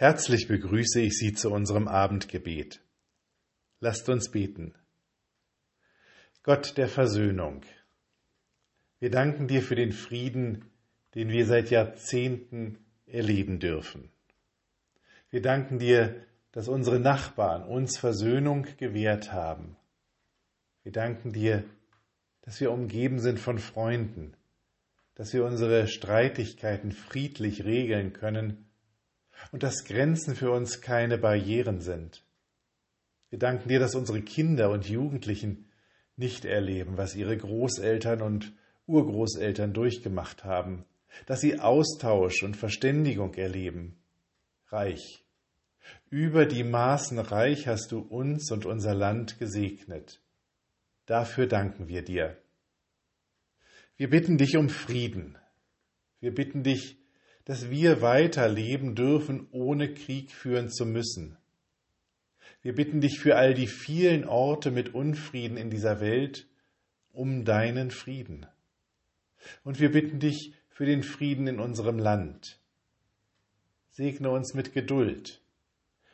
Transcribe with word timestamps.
Herzlich 0.00 0.48
begrüße 0.48 0.98
ich 1.02 1.18
Sie 1.18 1.34
zu 1.34 1.50
unserem 1.50 1.86
Abendgebet. 1.86 2.80
Lasst 3.80 4.08
uns 4.08 4.30
beten. 4.30 4.74
Gott 6.42 6.78
der 6.78 6.88
Versöhnung, 6.88 7.60
wir 8.98 9.10
danken 9.10 9.46
dir 9.46 9.60
für 9.60 9.74
den 9.74 9.92
Frieden, 9.92 10.64
den 11.14 11.28
wir 11.28 11.44
seit 11.44 11.68
Jahrzehnten 11.68 12.78
erleben 13.04 13.58
dürfen. 13.58 14.10
Wir 15.28 15.42
danken 15.42 15.78
dir, 15.78 16.24
dass 16.50 16.66
unsere 16.66 16.98
Nachbarn 16.98 17.62
uns 17.62 17.98
Versöhnung 17.98 18.68
gewährt 18.78 19.34
haben. 19.34 19.76
Wir 20.82 20.92
danken 20.92 21.34
dir, 21.34 21.64
dass 22.40 22.58
wir 22.58 22.72
umgeben 22.72 23.18
sind 23.18 23.38
von 23.38 23.58
Freunden, 23.58 24.34
dass 25.14 25.34
wir 25.34 25.44
unsere 25.44 25.88
Streitigkeiten 25.88 26.90
friedlich 26.90 27.66
regeln 27.66 28.14
können 28.14 28.69
und 29.52 29.62
dass 29.62 29.84
Grenzen 29.84 30.34
für 30.34 30.50
uns 30.50 30.80
keine 30.80 31.18
Barrieren 31.18 31.80
sind. 31.80 32.22
Wir 33.30 33.38
danken 33.38 33.68
dir, 33.68 33.78
dass 33.78 33.94
unsere 33.94 34.22
Kinder 34.22 34.70
und 34.70 34.88
Jugendlichen 34.88 35.70
nicht 36.16 36.44
erleben, 36.44 36.96
was 36.96 37.14
ihre 37.14 37.36
Großeltern 37.36 38.22
und 38.22 38.52
Urgroßeltern 38.86 39.72
durchgemacht 39.72 40.44
haben, 40.44 40.84
dass 41.26 41.40
sie 41.40 41.58
Austausch 41.58 42.42
und 42.42 42.56
Verständigung 42.56 43.34
erleben. 43.34 43.96
Reich. 44.68 45.24
Über 46.10 46.46
die 46.46 46.64
Maßen 46.64 47.18
reich 47.18 47.66
hast 47.66 47.92
du 47.92 48.00
uns 48.00 48.50
und 48.50 48.66
unser 48.66 48.94
Land 48.94 49.38
gesegnet. 49.38 50.20
Dafür 51.06 51.46
danken 51.46 51.88
wir 51.88 52.02
dir. 52.02 52.36
Wir 53.96 54.10
bitten 54.10 54.38
dich 54.38 54.56
um 54.56 54.68
Frieden. 54.68 55.38
Wir 56.20 56.34
bitten 56.34 56.62
dich 56.62 56.99
dass 57.50 57.68
wir 57.68 58.00
weiterleben 58.00 58.94
dürfen, 58.94 59.48
ohne 59.50 59.92
Krieg 59.92 60.30
führen 60.30 60.70
zu 60.70 60.86
müssen. 60.86 61.36
Wir 62.62 62.76
bitten 62.76 63.00
dich 63.00 63.18
für 63.18 63.34
all 63.34 63.54
die 63.54 63.66
vielen 63.66 64.24
Orte 64.24 64.70
mit 64.70 64.94
Unfrieden 64.94 65.56
in 65.56 65.68
dieser 65.68 66.00
Welt 66.00 66.46
um 67.12 67.44
deinen 67.44 67.90
Frieden. 67.90 68.46
Und 69.64 69.80
wir 69.80 69.90
bitten 69.90 70.20
dich 70.20 70.54
für 70.68 70.86
den 70.86 71.02
Frieden 71.02 71.48
in 71.48 71.58
unserem 71.58 71.98
Land. 71.98 72.60
Segne 73.90 74.30
uns 74.30 74.54
mit 74.54 74.72
Geduld, 74.72 75.42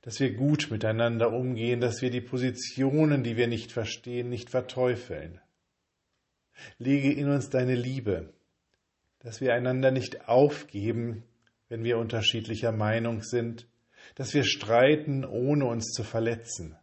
dass 0.00 0.20
wir 0.20 0.32
gut 0.32 0.68
miteinander 0.70 1.30
umgehen, 1.34 1.82
dass 1.82 2.00
wir 2.00 2.08
die 2.10 2.22
Positionen, 2.22 3.22
die 3.22 3.36
wir 3.36 3.48
nicht 3.48 3.70
verstehen, 3.70 4.30
nicht 4.30 4.48
verteufeln. 4.48 5.42
Lege 6.78 7.12
in 7.12 7.28
uns 7.28 7.50
deine 7.50 7.74
Liebe, 7.74 8.32
dass 9.20 9.40
wir 9.40 9.54
einander 9.54 9.90
nicht 9.90 10.28
aufgeben, 10.28 11.24
wenn 11.68 11.84
wir 11.84 11.98
unterschiedlicher 11.98 12.72
Meinung 12.72 13.22
sind, 13.22 13.66
dass 14.14 14.34
wir 14.34 14.44
streiten, 14.44 15.24
ohne 15.24 15.66
uns 15.66 15.92
zu 15.92 16.02
verletzen. 16.04 16.76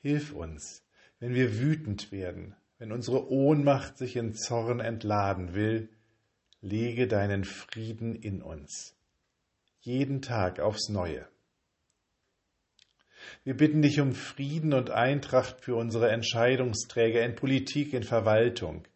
Hilf 0.00 0.32
uns, 0.32 0.84
wenn 1.20 1.34
wir 1.34 1.58
wütend 1.58 2.12
werden, 2.12 2.56
wenn 2.78 2.92
unsere 2.92 3.30
Ohnmacht 3.30 3.98
sich 3.98 4.16
in 4.16 4.34
Zorn 4.34 4.80
entladen 4.80 5.54
will, 5.54 5.90
lege 6.60 7.06
deinen 7.06 7.44
Frieden 7.44 8.14
in 8.14 8.42
uns, 8.42 8.96
jeden 9.80 10.22
Tag 10.22 10.60
aufs 10.60 10.88
neue. 10.88 11.26
Wir 13.44 13.56
bitten 13.56 13.82
dich 13.82 14.00
um 14.00 14.12
Frieden 14.12 14.72
und 14.72 14.90
Eintracht 14.90 15.60
für 15.60 15.74
unsere 15.74 16.10
Entscheidungsträger 16.10 17.24
in 17.24 17.34
Politik, 17.34 17.92
in 17.92 18.04
Verwaltung, 18.04 18.86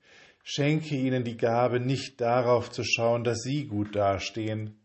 Schenke 0.42 0.96
ihnen 0.96 1.24
die 1.24 1.36
Gabe, 1.36 1.78
nicht 1.78 2.20
darauf 2.20 2.70
zu 2.70 2.82
schauen, 2.84 3.22
dass 3.22 3.42
sie 3.42 3.66
gut 3.66 3.94
dastehen, 3.94 4.76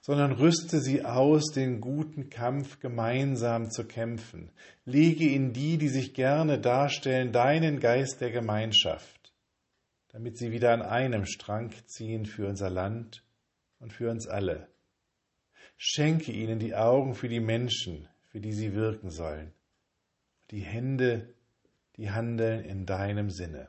sondern 0.00 0.32
rüste 0.32 0.80
sie 0.80 1.04
aus, 1.04 1.52
den 1.52 1.82
guten 1.82 2.30
Kampf 2.30 2.80
gemeinsam 2.80 3.70
zu 3.70 3.84
kämpfen. 3.84 4.50
Lege 4.86 5.28
in 5.28 5.52
die, 5.52 5.76
die 5.76 5.88
sich 5.88 6.14
gerne 6.14 6.58
darstellen, 6.58 7.32
deinen 7.32 7.78
Geist 7.78 8.22
der 8.22 8.30
Gemeinschaft, 8.30 9.34
damit 10.08 10.38
sie 10.38 10.50
wieder 10.52 10.72
an 10.72 10.80
einem 10.80 11.26
Strang 11.26 11.72
ziehen 11.84 12.24
für 12.24 12.48
unser 12.48 12.70
Land 12.70 13.22
und 13.80 13.92
für 13.92 14.10
uns 14.10 14.26
alle. 14.26 14.68
Schenke 15.76 16.32
ihnen 16.32 16.58
die 16.58 16.74
Augen 16.74 17.14
für 17.14 17.28
die 17.28 17.40
Menschen, 17.40 18.08
für 18.30 18.40
die 18.40 18.52
sie 18.52 18.72
wirken 18.72 19.10
sollen, 19.10 19.52
die 20.50 20.60
Hände, 20.60 21.34
die 21.96 22.10
handeln 22.10 22.64
in 22.64 22.86
deinem 22.86 23.30
Sinne. 23.30 23.68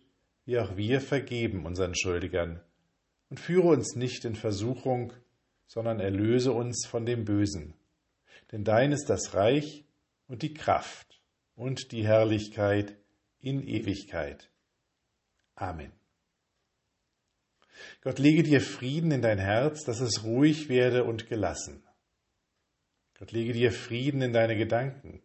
wie 0.45 0.59
auch 0.59 0.75
wir 0.75 1.01
vergeben 1.01 1.65
unseren 1.65 1.95
Schuldigern. 1.95 2.61
Und 3.29 3.39
führe 3.39 3.69
uns 3.69 3.95
nicht 3.95 4.25
in 4.25 4.35
Versuchung, 4.35 5.13
sondern 5.67 5.99
erlöse 5.99 6.51
uns 6.51 6.85
von 6.85 7.05
dem 7.05 7.23
Bösen. 7.23 7.73
Denn 8.51 8.63
dein 8.63 8.91
ist 8.91 9.09
das 9.09 9.33
Reich 9.33 9.85
und 10.27 10.41
die 10.41 10.53
Kraft 10.53 11.21
und 11.55 11.91
die 11.91 12.05
Herrlichkeit 12.05 12.97
in 13.39 13.65
Ewigkeit. 13.65 14.49
Amen. 15.55 15.91
Gott 18.01 18.19
lege 18.19 18.43
dir 18.43 18.61
Frieden 18.61 19.11
in 19.11 19.21
dein 19.21 19.39
Herz, 19.39 19.83
dass 19.83 20.01
es 20.01 20.23
ruhig 20.23 20.69
werde 20.69 21.03
und 21.03 21.27
gelassen. 21.27 21.83
Gott 23.17 23.31
lege 23.31 23.53
dir 23.53 23.71
Frieden 23.71 24.21
in 24.21 24.33
deine 24.33 24.55
Gedanken, 24.57 25.21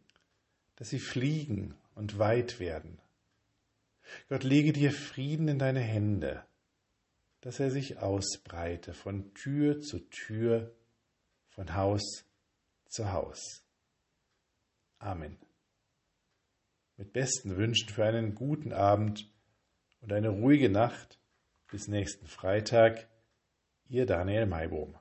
dass 0.77 0.91
sie 0.91 0.99
fliegen 0.99 1.75
und 1.95 2.19
weit 2.19 2.61
werden. 2.61 3.01
Gott 4.29 4.45
lege 4.45 4.73
dir 4.73 4.93
Frieden 4.93 5.49
in 5.49 5.59
deine 5.59 5.81
Hände, 5.81 6.45
dass 7.41 7.61
er 7.61 7.71
sich 7.71 7.99
ausbreite 7.99 8.95
von 8.95 9.33
Tür 9.35 9.81
zu 9.81 10.01
Tür, 10.11 10.75
von 11.49 11.75
Haus 11.75 12.25
zu 12.89 13.13
Haus. 13.13 13.65
Amen. 14.99 15.39
Mit 16.97 17.13
besten 17.13 17.57
Wünschen 17.57 17.89
für 17.89 18.05
einen 18.05 18.35
guten 18.35 18.73
Abend 18.73 19.31
und 20.01 20.13
eine 20.13 20.31
ruhige 20.31 20.71
Nacht 20.71 21.21
bis 21.71 21.89
nächsten 21.89 22.27
Freitag, 22.27 23.09
Ihr 23.89 24.07
Daniel 24.07 24.47
Maibohm. 24.47 24.97